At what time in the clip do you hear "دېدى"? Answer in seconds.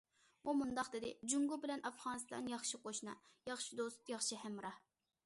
0.93-1.11